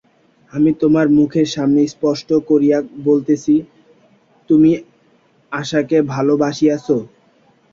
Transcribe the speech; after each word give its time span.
আমি 0.53 0.71
তোমার 0.81 1.07
মুখের 1.17 1.47
সামনে 1.55 1.81
স্পষ্ট 1.87 2.29
করিয়া 2.49 2.77
বলিতেছি, 3.05 3.55
তুমি 4.49 4.71
আশাকে 5.51 5.97
ভালোবাসিয়াছ। 6.13 6.87